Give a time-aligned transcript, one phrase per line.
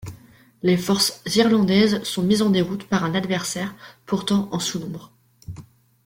[0.63, 3.75] Les forces irlandaises sont mises en déroute par un adversaire
[4.07, 5.11] pourtant en sous-nombre.